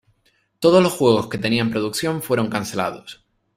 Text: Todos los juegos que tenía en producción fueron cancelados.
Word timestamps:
Todos 0.57 0.81
los 0.81 0.93
juegos 0.93 1.27
que 1.27 1.37
tenía 1.37 1.61
en 1.61 1.69
producción 1.69 2.23
fueron 2.23 2.49
cancelados. 2.49 3.23